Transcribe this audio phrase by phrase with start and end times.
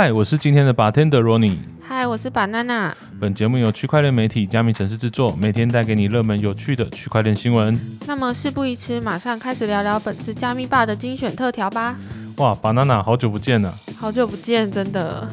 [0.00, 1.56] 嗨，我是今天的 bartender Ronnie。
[1.82, 2.92] 嗨，我是 banana。
[3.18, 7.76] 本节目由区块链媒体加密城市制作，每天带给你热门有趣的区块链新闻。
[8.06, 11.98] 那么事不宜迟，马上开始聊聊本次加密霸的精选特调吧。
[12.36, 13.74] 哇，banana，好久不见了！
[13.98, 15.28] 好久不见，真的。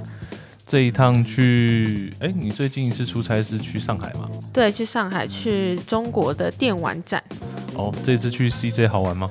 [0.65, 4.27] 这一趟去，哎，你最近一次出差是去上海吗？
[4.51, 7.21] 对，去上海，去中国的电玩展。
[7.75, 9.29] 哦，这次去 CJ 好玩吗？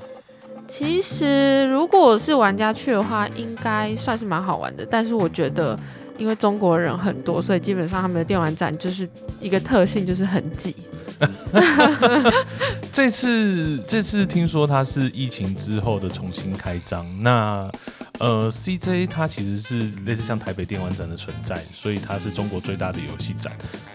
[0.66, 4.86] 其实，如果是玩家去的话，应该算是蛮好玩的。
[4.90, 5.78] 但是我觉得，
[6.18, 9.08] 因为中国人很多，所以基本上他们的电玩展就是
[9.40, 10.74] 一个特性，就是很挤。
[12.92, 17.06] 这次，这次听说它是疫情之后的重新开张。
[17.22, 17.70] 那，
[18.18, 23.52] 呃，CJ 它其实是类似像台北电玩展的存在，所以它是中国最大的游戏展。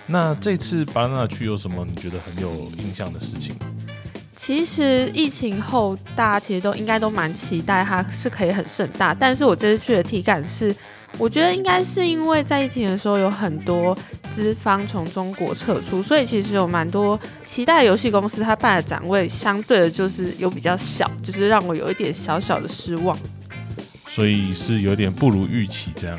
[0.08, 3.54] 那这次巴拿去有什么你觉得很有印象的事情？
[4.42, 9.14] 其实疫情后，大家其实都应该都蛮期待它是可以很盛大。
[9.14, 10.73] 但是我这次去的体感是，
[11.18, 13.95] 我觉得应该是因为在疫情的时候有很多
[14.34, 23.16] 资方从中国撤出，所以其实有蛮多期待游戏公司它办的展位，相对的就是有比较小，就是让我有一点小小的失望。
[24.08, 26.17] 所以是有点不如预期这样。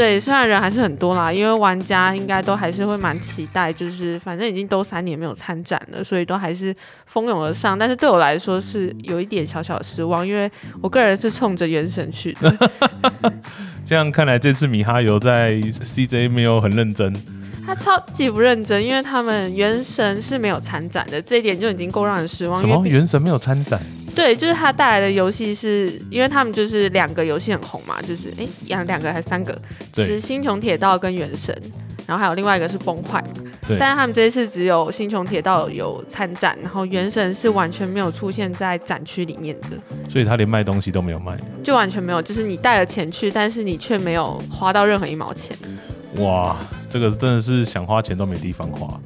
[0.00, 7.78] 对，虽然人还是很多啦，因为玩家应该都还是会蛮期待，就是反正已经都三年没有参展了，所以都还是蜂拥而上。
[7.78, 12.70] 但是对我来说是有一点小小的失望，因为我个人是冲着原神去的。
[13.84, 17.14] 这样看来，这次米哈游在 CJ 没有很认真。
[17.66, 22.58] 他超级不认真，因为他们原神是没有参展的，这一点就已经够让人失望。
[22.58, 22.82] 什么？
[22.86, 23.78] 原神没有参展？
[24.20, 29.58] 对，就是他带来的游戏是，因为他们就是两个游戏很红嘛，就是哎，两两个还是三个，
[29.94, 31.54] 是《星穹铁道》跟《原神》，
[32.06, 33.18] 然后还有另外一个是《崩坏》。
[33.78, 39.68] 但是他们这一次只有《星穹铁道》有参展，然后《原神》是完全没有出现在展区里面的。
[40.10, 45.56] 所以他连卖东西都没有卖，就完全没有，就是你带了钱去，但是你却没有花到任何一毛钱。
[46.16, 46.58] 哇，
[46.90, 49.00] 这个真的是想花钱都没地方花。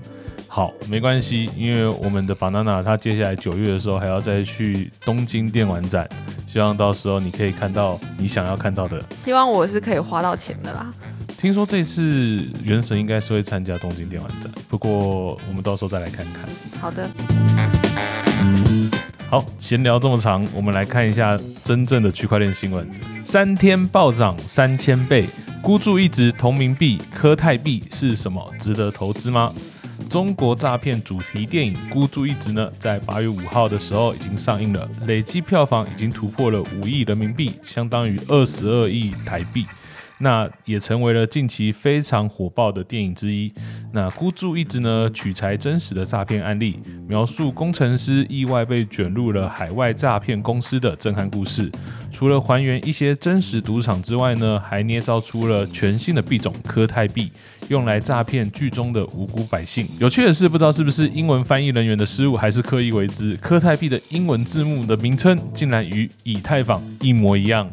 [0.54, 6.09] 好，没关系，因为我们的 banana 他接下来九月的时候还要再去东京电玩展，
[6.47, 9.03] 希望到时候你可以看到你想要看到的。
[9.16, 10.94] 希望我是可以花到钱的啦。
[11.37, 16.48] 听说这次原神应该是会参加东京电玩展，不过我们到时候再来看看。
[16.81, 17.10] 好的。
[19.28, 22.88] 好，闲聊这么长，我们来看一下真正的区块链新闻：
[23.26, 25.26] 三天暴涨三千倍，
[25.60, 28.48] 孤注一掷同名币科泰币是什么？
[28.60, 29.53] 值得投资吗？
[30.14, 39.66] 中国诈骗主题电影《孤注一掷》呢，在八月五号的时候已经上映了，累计票房已经突破了五亿人民币，相当于二十二亿台币。
[40.19, 43.52] 那也成为了近期非常火爆的电影之一。
[43.92, 51.70] 那孤注一掷呢，取材真实的诈骗案例，描述工程师意外被卷入了海外诈骗公司的震撼故事。
[52.10, 57.31] 除了还原一些真实赌场之外呢，还捏造出了全新的币种科泰币，
[57.69, 59.86] 用来诈骗剧中的无辜百姓。
[59.98, 67.69] 有趣的是，不知道是不是英文翻译人员的失误，还是刻意为之，科泰币的英文字幕的名称竟然与以太坊一模一样。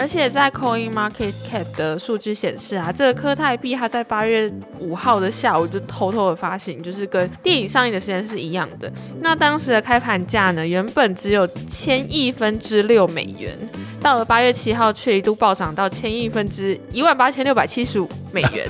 [0.00, 8.90] 而且在 Coin Market Cap 的数据显示啊，这个科泰币它在八月五号的下午就偷偷的发行，就是跟电影上映的时间是一样的。
[9.20, 13.54] 那当时的开盘价呢，原本只有千亿分之六美元，
[14.00, 18.66] 到了八月七号却一度暴涨到千亿分之一万八千六百七十五美元。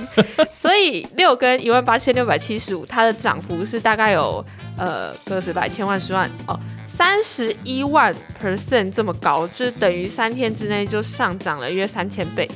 [0.51, 4.45] 所以六跟一万八千六百七十五，它的涨幅是大概有
[4.77, 6.59] 呃个十百千万十万哦。
[7.01, 12.47] 三十一万 percent 这么高，就是等于三天之内就上涨了约三千倍。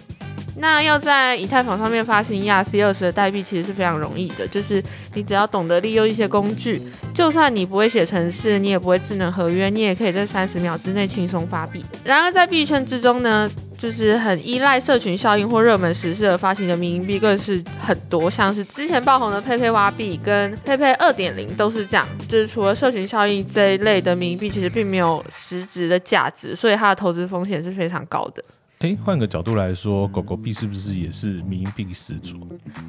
[0.56, 4.82] 那要在以太坊上面发行 ERC 二十的代币，其实是非常容易的，就是
[5.14, 6.80] 你只要懂得利用一些工具，
[7.14, 11.84] 就算你不会写程式，你也不会智能合约，你也可以在三十秒之内轻松发币。
[12.04, 13.50] 然而在币圈之中呢？
[13.76, 22.06] 就是很依赖社群效应或热门时事而发行的民营币更是很多，像是之前爆红的佩佩挖币跟佩佩二点零都是这样。
[22.26, 28.42] 就是除了社群效应这一类的民营币，其实并没有实质的价值，所以它的投资风险是非常高的。
[28.84, 32.36] 哎，换个角度来说，狗狗币是不是也是民营币始祖？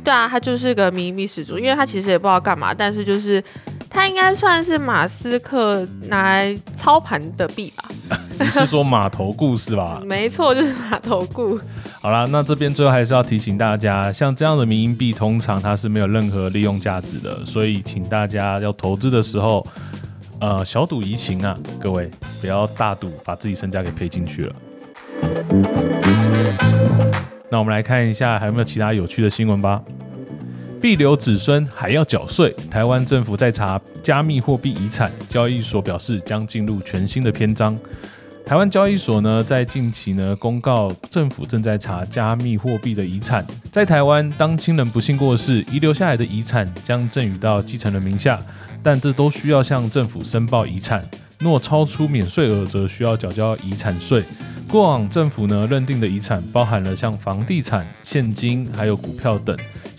[0.03, 3.41] 对啊，它就是个民营币始祖，因为它其实也不知道干嘛，但是就是
[3.89, 7.89] 它应该算是马斯克拿来操盘的币吧。
[8.37, 9.97] 你是说码头故事吧？
[10.05, 11.57] 没错，就是码头故。
[12.01, 19.65] 好啦，那这边最后还是要提醒大家，像这样的民营币，通常它是没有任何利用价值的，所以请大家要投资的时候，
[20.41, 22.11] 呃，小赌怡情啊，各位
[22.41, 24.53] 不要大赌，把自己身家给赔进去了。
[27.49, 29.81] 那我们来看一下还有没有其他有趣的新闻吧。
[30.81, 37.75] 必留子孙还要缴税，台湾政府在查加密货币遗产交易所表示将进入全新的篇章。
[38.45, 43.43] 台湾交易所呢，在近期呢公告，政府正在查加密货币的遗产。
[43.71, 48.39] 在台湾，当亲人不幸过世，遗留下来的遗产将赠予到继承人名下，
[48.83, 51.03] 但这都需要向政府申报遗产。
[51.39, 54.23] 若超出免税额，则需要缴交遗产税。
[54.67, 59.55] 过往政府呢认定的遗产，包含了像房地产、现金，还有股票等。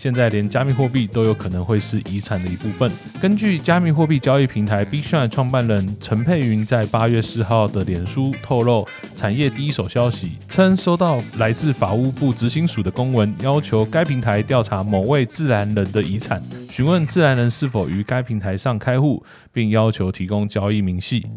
[0.07, 2.89] 现在连加密货币都有可能会是遗产的一部分。
[3.19, 8.87] 根据加密货币交易平台 b s h i n 创办人陈佩云在八月四号的脸书透露，
[9.17, 19.21] 产业第一手消息称，收到来自法务部执行署的公文，要求该平台调查某位自然人的遗产，询问自然人是否于该平台上开户，
[19.51, 21.27] 并要求提供交易明细。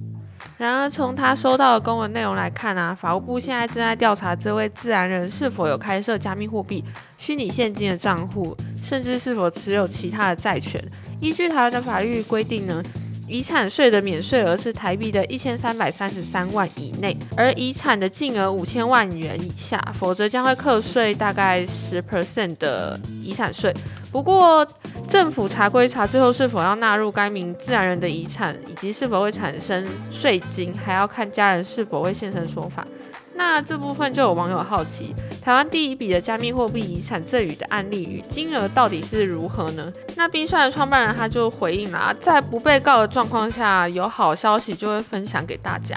[0.56, 6.84] 然而，从他收到的公文内容来看啊，法务部现在正在调查这位自然人是否有开设加密货币、
[7.16, 10.82] 虚拟现金的账户，甚至是否持有其他的债权。
[11.20, 12.82] 依据台湾的法律规定呢，
[13.28, 23.72] 遗产税的免税额是台币的一千三百三十三万以内，而遗产的净额五千万元以下，否则将会课税大概十 percent 的遗产税。
[24.12, 24.66] 不过，
[25.10, 32.86] 政府查归查，最后是否要纳入该名自然人的遗产，以及是否会产生税金，还要看家人是否会现身说法。
[33.34, 39.90] 那这部分就有网友好奇，台湾第一笔的加密货币遗产赠与的案例与金额到底是如何呢？
[40.14, 45.96] 那冰帅的创办人他就回应了，在不被告的状况下，有好消息就会分享给大家。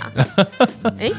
[0.98, 1.12] 哎，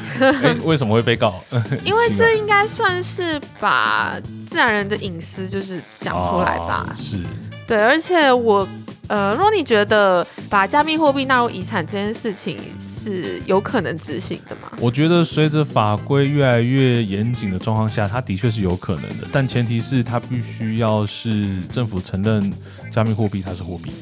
[0.64, 1.34] 为什么会被告？
[1.84, 4.18] 因为这应该算是把。
[4.50, 7.16] 自然人的隐私就是讲出来吧，是
[7.66, 8.66] 对，而且我
[9.08, 14.72] 呃，如果你觉得把加密货币纳入遗产这件事情是有可能执行的吗？
[14.80, 22.52] 我觉得随着法规越来越严谨的状况下，它的确是有可能的，但前提是它必须要是政府承认
[22.90, 23.92] 加密货币它是货币。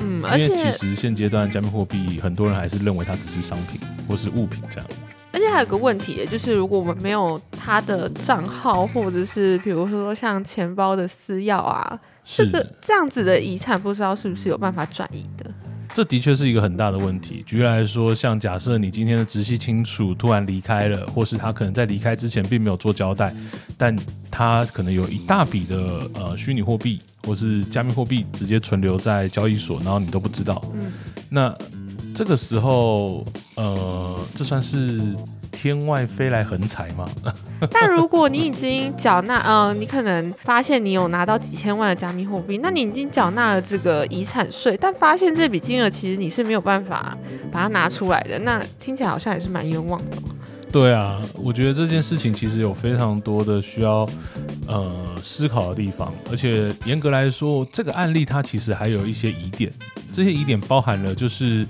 [0.00, 4.86] 嗯，而且其实现阶段加密货币很多人还是认为它只是商品或是物品这样。
[5.32, 15.50] 而且还有个问题，就是如果我们没有他的账号，或者是比如说像钱包的私钥啊，这个这样子的遗产，不知道是不是有办法转移的？
[15.92, 17.42] 这的确是一个很大的问题。
[17.46, 23.32] 举例来说，像假设你今天的直系亲属突然离开了，或是他可能在离开之前并没有做交代，
[23.78, 23.96] 但
[24.30, 30.92] 他可能有一大笔的呃虚拟货币或是加密货币直接存留在交易所，然后你都不知道，嗯，
[31.28, 31.56] 那。
[32.16, 33.26] 这个时候，
[33.56, 35.16] 呃，这算是
[35.50, 37.04] 天外飞来横财吗？
[37.70, 47.16] 但如果你已经缴纳，呃，你可能发现你有拿到几千万的加密货币，那你已经缴纳了这个遗产税，但发现这笔金额其实你是没有办法
[47.50, 50.16] 把它拿出来的，那听起来好像也是蛮冤枉的。
[50.70, 54.06] 对啊，我觉得这件事情其实有非常多的需要
[54.66, 59.72] 呃思考的地方，而且严格来说，这个案例它其实还有一些疑点，
[60.12, 61.66] 这些疑点包含了就是。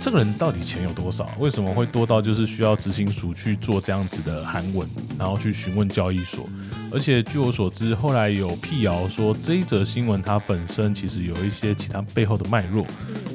[0.00, 1.28] 这个人到底钱有多少？
[1.38, 4.88] 为什么会多到就是需要执行署去做这样子的函文，
[5.18, 6.48] 然后去询问交易所？
[6.90, 12.86] 而且据我所知，后来有辟谣说这一则新闻它本身其实有一些其他背后的脉络，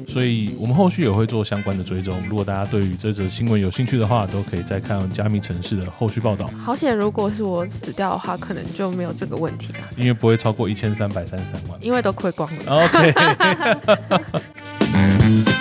[0.08, 2.20] 所以我们后续也会做相关的追踪。
[2.28, 6.48] 如果大家对于这则新闻有兴趣的话，都可以再看加密城市的后续报道。
[6.64, 12.86] 好险，如果是我死掉的话，可能就没有这个问题了，因为不会超过一千三百三十三万，因为都亏光了。
[12.86, 13.14] OK。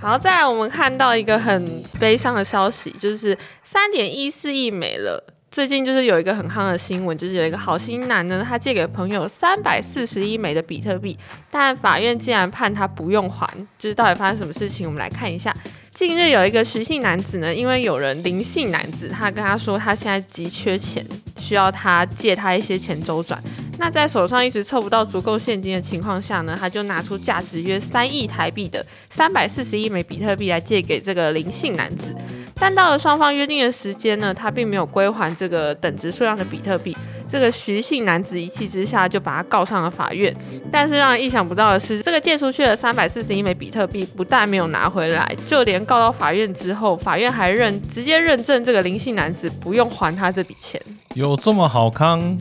[0.00, 5.22] 好，再来我们看到一个很悲伤的消息，就是三点一四亿没了。
[5.50, 11.18] 最近就是有一个很夯的新闻，就是有一个好心男呢，他借给朋友三百四十一枚的比特币，
[11.50, 13.48] 但法院竟然判他不用还。
[13.76, 14.86] 就是到底发生什么事情？
[14.86, 15.52] 我们来看一下。
[15.90, 21.04] 近日有一个徐姓男子呢，因为有人林姓男子，他跟他说他现在急缺钱，
[21.38, 23.42] 需要他借他一些钱周转。
[23.78, 32.14] 那在手上一直凑不到足够现金的情况下呢，他就拿出价值约三亿台币的三百四十一枚比特币来借给这个林姓男子。
[32.60, 36.96] 但到了双方约定的时间呢，他并没有归还这个等值数量的比特币。
[37.30, 40.34] 这个徐姓男子一气之下就把他告上了法院。
[40.72, 50.80] 但是让人意想不到的是，这个借出去的三百四十一枚比特币不但没有拿回来，就连告到法院之后，法院还认直接认证这个林姓男子不用还他这笔钱。
[51.14, 52.36] 有这么好康？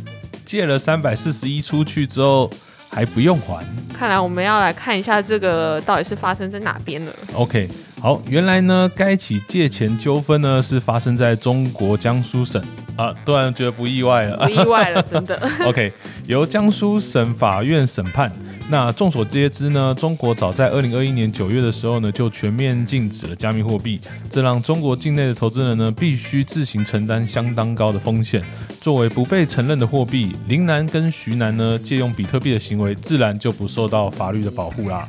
[0.48, 2.50] 借了三百四十一出去之后
[2.90, 3.64] 还不用还，
[3.94, 7.12] 看来我们要来看一下这个到底是发生在哪边了。
[7.34, 7.70] OK，
[8.02, 12.64] 好，原来呢该起借钱纠纷呢是发生在中国江苏省
[12.96, 15.38] 啊，突然觉得不意外了，不意外了，真的。
[15.68, 15.92] OK，
[16.26, 18.32] 由江苏省法院审判。
[18.70, 23.98] 那众所皆知呢，中国早在二零二一年九月的时候呢，就全面禁止了加密货币，
[24.30, 28.44] 这让中国境内的投资人呢，必须自行承担相当高的风险。
[28.82, 35.08] 作为不被承认的货币，林南跟徐南呢，借用比特币的行为，自然就不受到法律的保护啦。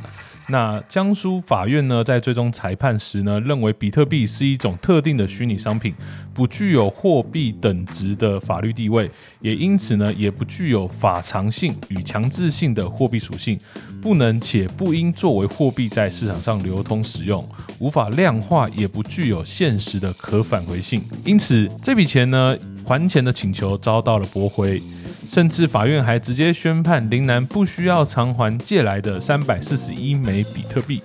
[0.51, 5.95] 那江苏法院呢，在最终裁判时呢，认为比特币是一种特定的虚拟商品，
[6.33, 13.59] 不具有货币等值的法律地位，也因此呢，也不具有法偿性与强制性的货币属性，
[14.01, 17.45] 不能且不应作为货币在市场上流通使用，
[17.79, 21.03] 无法量化，也不具有现实的可返回性。
[21.27, 24.83] 因此，这笔钱呢，还钱的请求遭到了驳回。
[25.29, 31.03] 甚至法院还直接宣判林南不需要偿还借来的三百四十一枚比特币。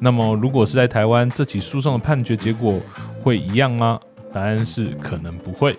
[0.00, 2.80] 那么，如果是在台湾，这起诉讼的判决结果
[3.22, 4.00] 会一样吗？
[4.32, 5.78] 答案是可能不会。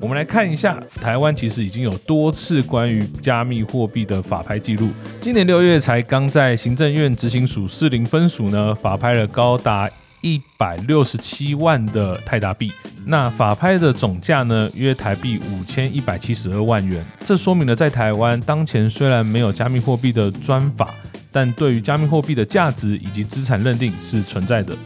[0.00, 4.88] 我们来看一下，台湾其实已经有多次关于加密货币的法拍记录。
[5.20, 9.90] 今年六月才刚在行政院执行署四零分署呢法拍了高达。
[10.20, 12.72] 一百六十七万的泰达币，
[13.06, 17.04] 那法拍的总价呢约台币五千一百七十二万元。
[17.24, 20.88] 这说明了在台湾当前虽然没有加密货币的专法，
[21.30, 24.76] 但对于加密货币的价值以及资产认定是存在的。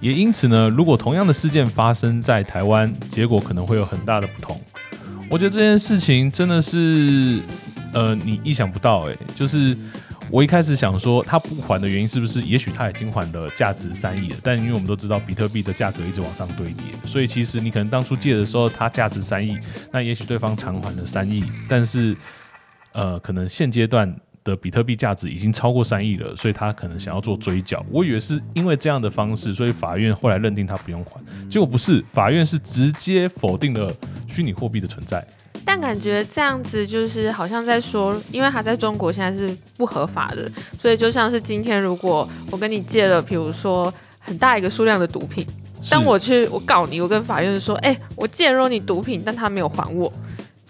[0.00, 4.60] 也因此呢，如果同样的事件发生在台湾，结果可能会有很大的不同。
[5.28, 7.40] 我觉得这件事情真的是，
[7.92, 9.76] 呃，你意想不到，诶，就是。
[10.32, 12.40] 我一开始想说，他不还的原因是不是？
[12.42, 19.58] 也许他已经还了价值三亿了，但因为我们都知道比特币的价格一直往上堆叠，所以其实你可能当初借的时候，它价值三亿，
[19.92, 22.16] 那也许对方偿还了三亿，但是
[22.92, 27.84] 呃，可能现阶段的比特币价值已经超过三亿了，所以他可能想要做追缴。
[27.90, 31.20] 我以为是因为这样的方式，所以法院后来认定他不用还，
[31.50, 33.92] 结果不是，法院是直接否定了
[34.28, 35.26] 虚拟货币的存在。
[35.64, 45.46] 但感觉这样子就是好像在说，因为他在中国现在是不合法的，所以就像是今天如果我跟你借了，比如说很大一个数量的毒品，
[45.88, 50.12] 当我去我告你，我跟法院说，哎，我借了你毒品，但他没有还我。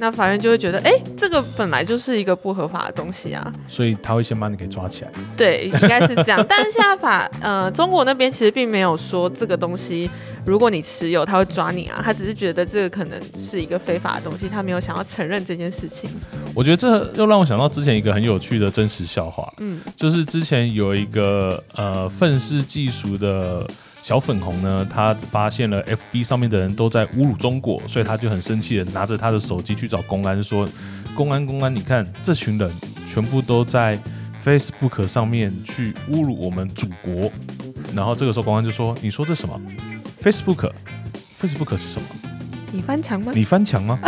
[0.01, 5.11] 那法院就会觉得，哎，这个本来就是一个不合法的东西啊，所以他会先把你给抓起来。
[5.37, 6.45] 对，应该是这样。
[6.49, 10.11] 但是现在法， 呃，中国那边其实并没有说这个东西，
[10.47, 12.01] 如果你持有，他会抓你啊。
[12.03, 16.09] 他只是觉得这个可能是一个非法的东西，他没有想要承认这件事情。
[16.55, 23.67] 我觉得这又让我想到之前一个很有趣的真实笑话，嗯，就是之前有一个呃愤世嫉俗的。
[24.03, 30.69] 小粉红呢，他发现了 FB 上面的人都在侮辱中国，所以他就很生气的拿着他的手机去找公安，说
[31.15, 32.69] ：“公安，公安，你看这群人
[33.09, 33.97] 全部都在
[34.45, 37.31] Facebook 上面去侮辱我们祖国。”
[37.95, 39.61] 然后这个时候公安就说：“你说这什么
[40.23, 42.09] ？Facebook？Facebook 是什么？
[42.73, 43.33] 你翻墙吗？
[43.35, 43.99] 你翻墙吗？”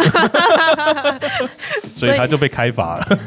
[1.97, 3.19] 所以他就被开罚了。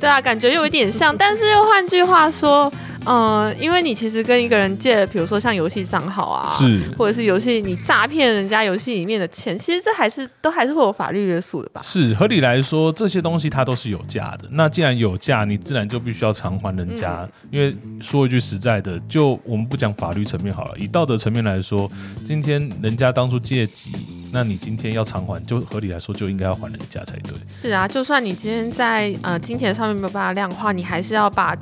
[0.00, 2.72] 对啊，感觉有一点像，但是又换句话说。
[3.06, 11.80] 嗯，因为你其实跟一个人借，比如说像游戏账号啊，是，或者是游戏你诈骗人家游戏里面的钱，其实这还是都还是会有法律约束的吧？
[11.84, 14.48] 是，合理来说，这些东西它都是有价的。
[14.50, 17.28] 那既然有价，你自然就必须要偿还人家。
[17.50, 21.90] 因为说一句实在的，就我们不讲法律层面好了，以道德层面来说，
[22.26, 23.92] 今天人家当初借急，
[24.32, 27.34] 那你今天要偿还，就合理来说就应该要还人家才对。
[27.48, 31.56] 是啊，就算你今天在呃金钱上面没有办法量化，你还是要把。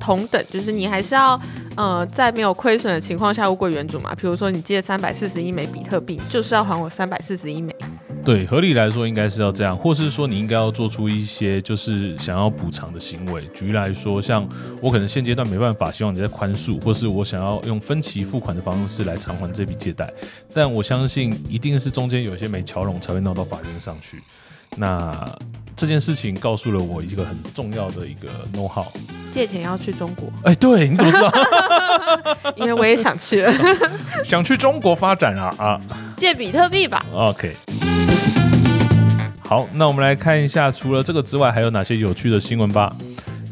[0.00, 1.40] 同等就是你还是要，
[1.76, 4.14] 呃，在没有亏损的情况下物归原主嘛。
[4.14, 7.74] 比如说你借三百四十一枚比特币，就是要还我三百四十一枚。
[8.24, 13.48] 对，合理来说应该是要这样，或是说你应该要做出一些就是想要补偿的行为。
[13.54, 14.46] 举例来说，像
[14.82, 20.12] 我可能现阶段没办法，希望你在宽恕，或是我想要用分期付款的方式来偿还这笔借贷。
[20.52, 24.18] 但我相信一定是中间有一些没桥拢，才会闹到法院上去。
[24.76, 25.26] 那
[25.78, 28.84] 这件事情告诉了我一个很重要的一个 know how。
[29.32, 30.28] 借钱要去中国？
[30.42, 31.32] 哎，对，你怎么知道？
[32.58, 33.46] 因为我也想去，
[34.26, 35.80] 想去中国发展啊啊！
[36.16, 37.04] 借比特币吧。
[37.14, 37.54] OK。
[39.44, 42.92] 好，那我们来看一下，除了这个之外，还有哪些有趣的新闻吧？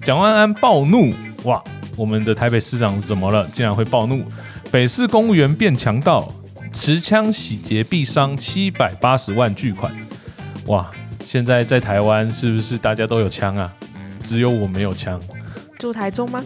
[0.03, 1.15] 蒋万安暴怒，
[1.45, 1.63] 哇！
[1.97, 3.49] 我们的台北市长怎么了？
[3.55, 4.25] 竟然会暴怒？
[4.73, 6.29] 北市公务员变强盗，
[6.73, 9.93] 持枪洗劫毙伤七百八十万巨款，
[10.67, 10.91] 哇！
[11.27, 13.69] 现在在台湾是不是大家都有枪啊？
[14.25, 15.21] 只有我没有枪。
[15.77, 16.43] 住台中吗？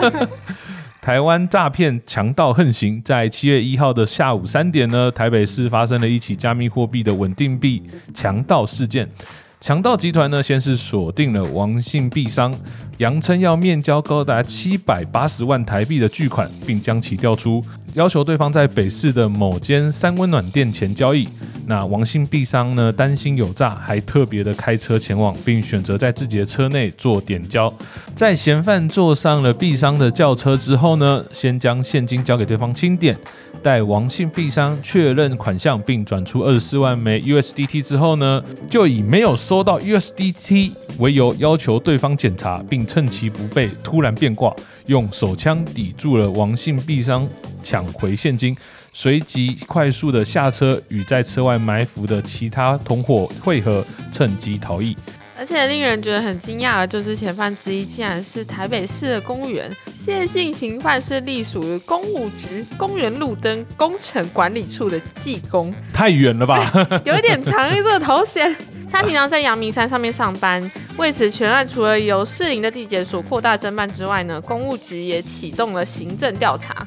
[1.00, 9.08] 台湾诈骗强盗横行，在七月一号的下午三点呢，台北市发生了一起加密货币的稳定币强盗事件。
[9.60, 12.54] 强盗集团呢，先是锁定了王姓币商，
[12.98, 17.64] 扬称要面交高达七百八十万台币的巨款，并将其调出，
[17.96, 21.26] 要求对方在北市的某间三温暖店前交易。
[21.66, 27.72] 那王姓币商呢，担心有诈，还特别的开车前往，并选择在自己的车内做点交。
[28.14, 33.16] 在嫌犯坐上了币商的轿车之后呢，先将现金交给对方清点。
[33.62, 47.26] 待王姓币商确认款项并转出二十四万枚 USDT 之后呢，就以没有收到 USDT 为由，要求对方检查，并趁其不备突然变卦，用手枪抵住了王姓币商
[47.66, 48.56] 抢回现金，
[48.92, 54.96] 随即快速的下车，与在车外埋伏的其他同伙会合，趁机逃逸。
[55.38, 59.70] 而且令人觉得很惊讶的就是，嫌犯之一竟然是台北市的公务员。
[59.98, 66.72] 谢姓刑犯是隶属于公务局公园路灯工程管理处的技工，太远了吧？
[67.04, 68.54] 有一点长这个头衔。
[68.88, 70.62] 他平常在阳明山上面上班。
[70.96, 76.86] 为此，全案除了由士林的地检署扩大侦办之外呢，公务局也启动了行政调查。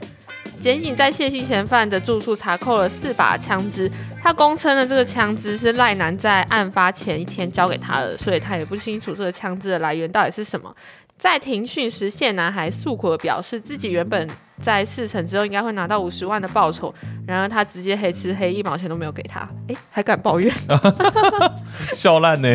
[0.61, 3.89] 检警在谢姓嫌犯的住处查扣了四把枪支，
[4.21, 10.75] 他供称的这个枪支是赖男在案发前一天交给他的，所以他也不清楚这个枪支的来源到底是什么。
[11.17, 14.29] 在庭讯时，谢男还诉苦的表示，自己原本
[14.63, 16.93] 在事成之后应该会拿到五十万的报酬，
[17.27, 20.53] 然而他直接黑吃黑，一毛钱都没有给他，诶，还敢抱怨，
[21.93, 22.47] 笑烂呢。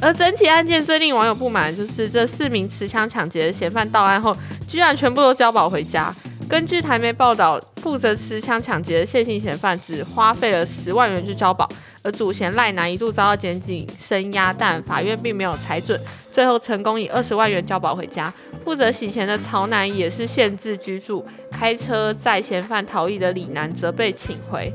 [0.00, 4.36] 而整起案件最令网友不满，就是这四名持枪抢劫的嫌犯到案后，
[4.68, 6.14] 居然全部都交保回家。
[6.48, 11.68] 根据台媒报道，负责持枪抢劫的谢姓嫌犯只花费了十万元去交保，
[12.02, 16.00] 而主嫌赖男一度遭到检警声押，但法院并没有裁准，
[16.32, 18.32] 最后成功以二十万元交保回家。
[18.64, 24.72] 负责洗钱的曹男也是限制居住，开车载嫌犯逃逸的李男则被请回，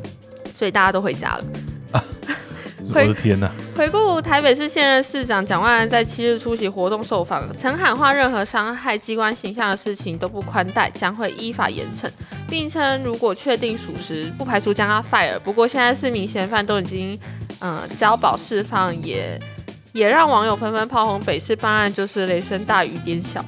[0.55, 1.45] 所以大家都回家了。
[2.89, 3.51] 我的天啊！
[3.75, 12.09] 回顾台北市现任市长蒋万安在七日出席活动受访，曾喊话任何伤害机关形象的事情都不宽待，将会依法严惩，
[12.49, 15.39] 并称如果确定属实，不排除将他 fire。
[15.39, 17.17] 不过现在四名嫌犯都已经
[17.59, 19.39] 嗯交保释放，也
[19.93, 23.43] 也让网友纷纷炮轰北市办案就是雷声大雨点小。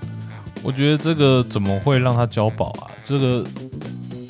[0.63, 2.89] 我觉得这个怎么会让他交保啊？
[3.03, 3.45] 这个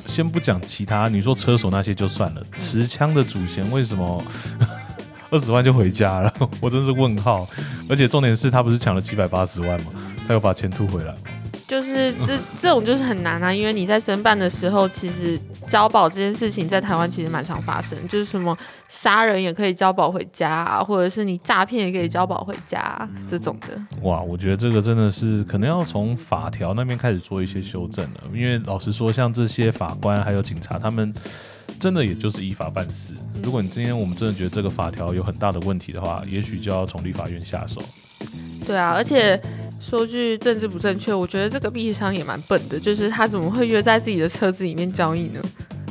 [0.08, 4.22] 先不讲其他，你说车手那些就算了，持枪的主嫌为什么？
[5.32, 7.48] 二十万就回家了，我真是问号。
[7.90, 9.92] 而且重点是他不是抢了七百八十万吗？
[10.28, 11.14] 他又把钱吐回来
[11.68, 18.56] 就是这这种就是很难啊，因为你在申办的时候，其实交保这件事情在台湾其实蛮常发生，就是什么
[18.88, 23.80] 杀人也可以交保回家，啊，或者是你诈骗也可以交保回家这种的。
[24.04, 31.12] 哇，我觉得这个真的是可能要从法条那边开始做一些修正了，因为老实说，像这些法官还有警察他们。
[31.80, 33.14] 真的也就是依法办事。
[33.44, 37.82] 如果你今天我们真的觉得这个法条有很大的问题的话，也许就要从立法院下手。
[38.66, 39.40] 对啊，而且
[39.80, 45.40] 说句政治不正确，我觉得这个币商也蛮笨的，就是他怎么会约在自己的车子里面交易呢？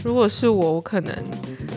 [0.03, 1.15] 如果是我，我可能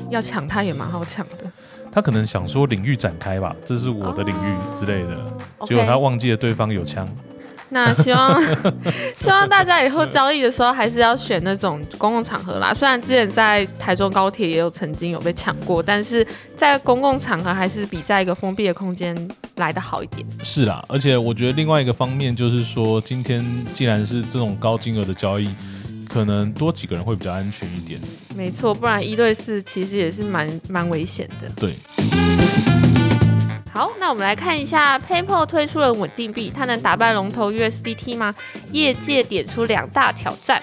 [0.09, 1.51] 要抢他也蛮好抢的。
[1.91, 5.17] 他可能想说领域展开吧，这是我的领域之类的，
[5.65, 7.07] 结果他忘记了对方有枪。
[7.69, 8.41] 那希望
[9.17, 12.73] 希望大家以后交易的时候还是要选那种公共场合啦。
[12.73, 16.25] 虽然之前在台中高铁也有曾经有被抢过，但是
[16.55, 19.15] 在公共场合还是比在一个封闭的空间
[19.55, 20.25] 来的好一点。
[20.43, 25.49] 是啦，而且我觉得另外一个方面就是说，今天既然是这种高金额的交易，
[26.07, 27.99] 可能多几个人会比较安全一点。
[28.35, 31.49] 没错，不然一对四其实也是蛮蛮危险的。
[31.55, 31.75] 对。
[33.77, 38.33] 好，那我们来看一下 PayPal 推出了稳定币，它能打败龙头 USDT 吗？
[38.71, 40.59] 业界点出两大挑战。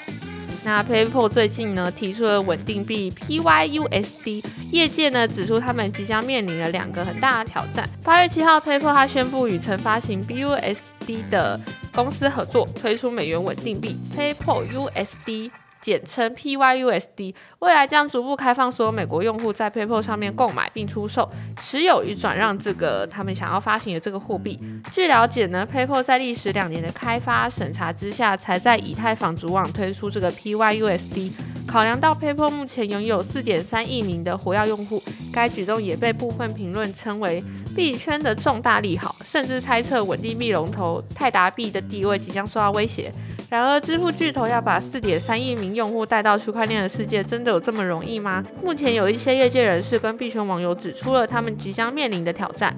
[0.65, 7.89] 那 PayPal 最近呢提出了稳定币 PYUSD，业界呢指出他们即将面临了两个很大的挑战。
[8.03, 11.61] 八月七号，PayPal 它宣布与曾发行 BUSD 的
[11.95, 15.53] 公司合作，推出美元稳定币 PayPal USD。
[15.85, 24.59] 简称 PYUSD，未来将逐步开放所有美国用户在 PayPal 上面购买并出售、持有与转让这个他们想要发行的这个货币。
[24.95, 31.31] 据了解呢，PayPal 在历时两年的开发审查之下，才在以太坊主网推出这个 PYUSD。
[31.67, 37.45] 考量到 PayPal 目前拥有4.3亿名的活跃用户，该举动也被部分评论称为
[37.77, 43.13] 币圈的重大利好，甚至猜测稳定币龙头泰达币的地位即将受到威胁。
[43.55, 48.43] 然而，支付巨头要把四点三亿名用户带到区块链的世界，真的有这么容易吗？
[48.61, 52.77] 目前有一些业界人士跟币圈网友指出了他们即将面临的挑战。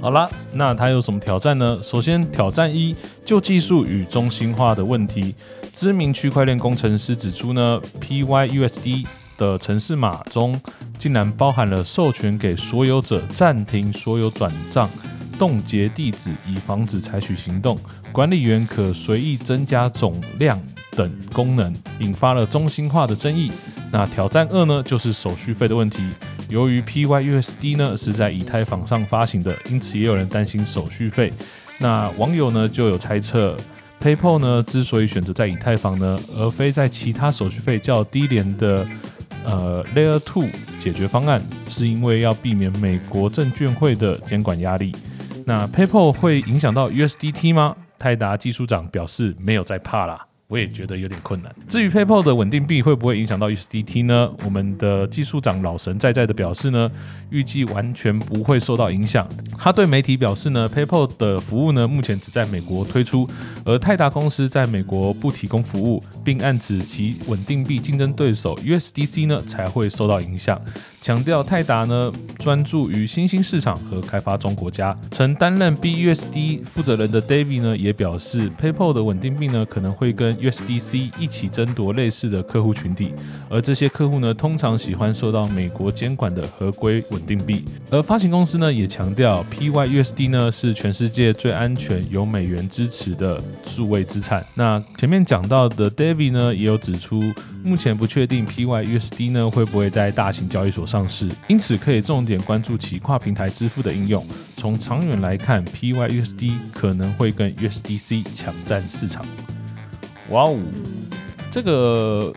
[0.00, 1.78] 好了，那他有什么挑战呢？
[1.80, 5.32] 首先，挑战一，就技术与中心化的问题。
[5.72, 9.06] 知名区块链工程师指出呢，PYUSD
[9.38, 10.60] 的城市码中
[10.98, 14.90] 竟然包含了授权给所有者暂停所有转账。
[15.38, 17.78] 冻结地址以防止采取行动，
[18.12, 20.60] 管理员可随意增加总量
[20.92, 23.52] 等功能，引发了中心化的争议。
[23.92, 26.08] 那挑战二呢，就是手续费的问题。
[26.48, 31.32] 由于 PYUSD 呢是在以太坊上发行的，因此也有人担心手续费。
[31.78, 33.56] 那网友呢就有猜测
[34.02, 38.86] ，PayPal 呢之所以选择在以太坊呢，而非在其他手续费较低廉的
[39.44, 40.46] 呃 Layer Two
[40.80, 44.94] 解决方案，是因为要避免美国证券会的监管压力。
[45.46, 47.76] 那 PayPal 会影响到 USDT 吗？
[48.00, 50.26] 泰达技术长表示没有在怕啦。
[50.48, 51.54] 我也觉得有点困难。
[51.68, 54.28] 至于 PayPal 的稳定币会不会影响到 USDT 呢？
[54.44, 56.90] 我们的技术长老神在在的表示呢，
[57.30, 59.28] 预计完全不会受到影响。
[59.56, 63.28] 他对媒体表示呢，PayPal 的服务呢目前只在美国推出，
[63.64, 70.60] 而泰达公司在美国不提供服务，并暗指其稳定币竞争对手 USDC 呢才会受到影响。
[71.00, 74.96] 强调泰达呢专注于新兴市场和开发中国家。
[75.10, 83.12] 曾担任 BUSD 负责人的 David 呢也表示，PayPal 的稳定币呢可能会跟 USDC 一起争夺类似的客户群体，
[83.48, 87.64] 而这些客户呢通常喜欢受到美国监管的合规稳定币。
[87.90, 94.44] 而发行公司呢也强调，PYUSD 呢是全世界最安全、有美元支持的数位资产。
[94.54, 97.22] 那前面讲到的 David 呢也有指出，
[97.64, 100.86] 目前不确定 PYUSD 呢会不会在大型交易所。
[100.90, 104.26] 上市，因此可以重点关注其跨平台支付的应用。
[104.56, 109.24] 从长远来看，PYUSD 可能会跟 USDC 抢占市场。
[110.30, 110.58] 哇哦，
[111.52, 112.34] 这个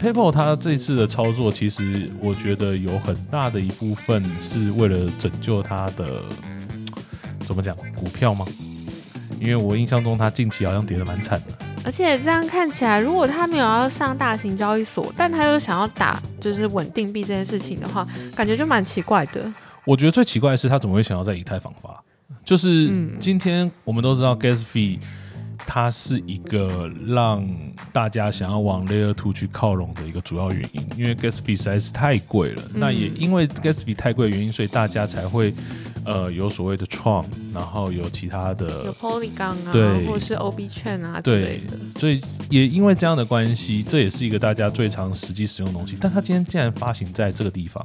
[0.00, 6.24] PayPal 它这次的操作，其实我觉得有很大的一部分是为了拯救它的
[7.46, 8.44] 怎么讲股票吗？
[9.38, 11.61] 因为我印象中它近期好像跌得蛮惨的。
[11.84, 19.52] 而且这样看起来，如果他没有要上大型交易所，但他又想要打就是稳定币这件事情的话，感觉就蛮奇怪的。
[19.84, 22.00] 我觉得最奇怪的是，他怎么会想要在以太坊发？
[22.44, 24.98] 就是今天我们都知道，Gas Fee
[25.58, 27.44] 它是一个让
[27.92, 32.62] 大家想要往 Layer Two 去靠拢的一个主要原因，因为 Gas Fee 实在是太贵了。
[32.74, 35.52] 那也因为 Gas Fee 太贵的原因，所以大家才会。
[36.04, 41.76] 呃，有所谓的创，然后有其他的，有 Polygon 啊，对，或者是 OB 券啊之类的。
[42.00, 45.96] 所以也因为这样的关系，这也是一个大家最常实际使用的东西。
[46.00, 47.84] 但它今天竟然发行在这个地方，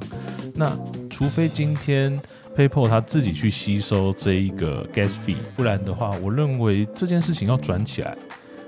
[0.54, 0.76] 那
[1.10, 2.20] 除非今天
[2.56, 8.16] PayPal 它自己去吸收这一个 Gas Fee，不然的话，我认为这件事情要转起来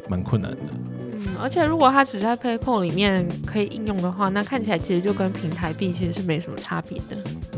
[0.08, 0.58] 蛮困难的。
[1.40, 7.16] 嗯，而且如果它只在 PayPal 里面可以应用的话，那看起来其实就跟平台币其实是没什么差别的。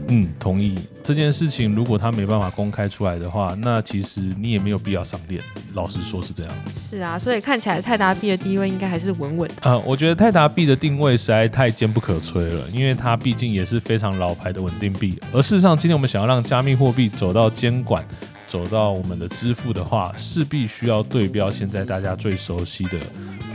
[0.09, 1.75] 嗯，同意这件事情。
[1.75, 5.41] 如果它没办法公开出来的话，那其实你也没有必要上链。
[5.75, 6.53] 老实说，是这样。
[6.91, 9.55] 是啊，所以看起来泰达币的地位应该还是稳稳的。
[9.63, 15.19] 呃，我觉得泰达币的定位实在太坚不可摧了，因为它毕竟也是非常老牌的稳定币。
[15.33, 18.05] 而事实上，今天我们想要让加密货币走到监管。
[18.53, 23.01] 走到我们的支付的话，势必需要对标现在大家最熟悉的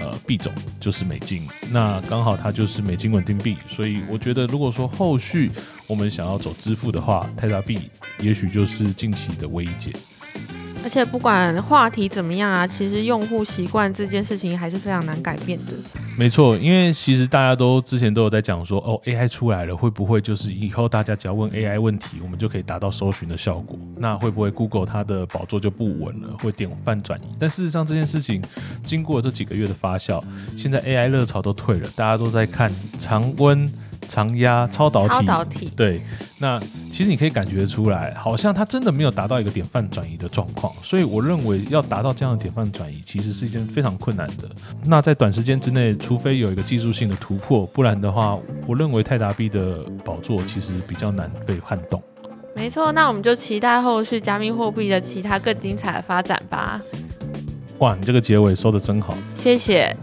[0.02, 1.48] 呃币种，就是美金。
[1.70, 5.52] 那刚好它就是美金稳定币，所以我觉得如果说后续
[5.86, 7.78] 我们想要走支付的话，泰达币
[8.22, 9.94] 也许就是近期的唯一解。
[10.84, 15.74] 而且不管话题怎么样啊，其实用户习惯这件事情还是非常难改变的。
[16.20, 23.78] 没错，因为其实大家都之前都有在讲说，哦，AI 出来了，会不会就是以后大家只要问 AI 问题，我们就可以达到搜寻的效果？
[23.96, 27.26] 那会不会 Google 它的宝座就不稳了，会典范转移？
[27.38, 28.42] 但事实上这件事情
[28.82, 30.20] 经过这几个月的发酵，
[30.58, 33.72] 现在 AI 热潮都退了，大家都在看常温。
[34.08, 36.02] 长压超导体，超导体对，
[36.40, 36.60] 那
[36.92, 44.50] 其实你可以感觉出来，好像它真的没有达到一个典范转移的状况，所以我认为要达到这样的典范转移，其实是一件非常困难的。
[44.86, 52.02] 那在短时间之内，除非有一个技术性的突破，不然的话，我认为泰达币的宝座其实比较难被撼动。
[52.56, 56.82] 没错，那我们就期待后续加密货币的其他更精彩的发展吧。
[57.80, 59.96] 哇，你这个结尾收的真好，谢谢。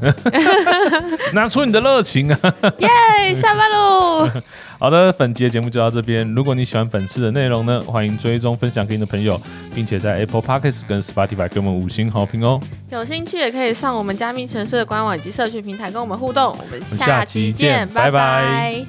[1.35, 2.39] 拿出你的热情啊！
[2.79, 4.29] 耶，下班喽。
[4.79, 6.31] 好的，本期的节目就到这边。
[6.35, 9.41] 如果你喜欢本次的内容呢，欢迎追踪分享给你的朋友，
[9.75, 12.61] 并且在 Apple Podcasts 跟 Spotify 给我们五星好评哦。
[12.91, 16.57] 有兴趣也可以上我们加密城市的官网以及社区平台跟我们互动。
[16.57, 18.85] 我们下期见，拜拜。